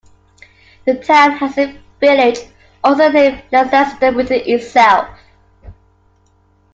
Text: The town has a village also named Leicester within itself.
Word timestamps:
The 0.87 0.95
town 0.95 1.33
has 1.33 1.55
a 1.59 1.79
village 1.99 2.39
also 2.83 3.09
named 3.11 3.43
Leicester 3.51 4.11
within 4.11 4.41
itself. 4.47 5.07